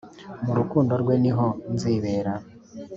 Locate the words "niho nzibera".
1.23-2.33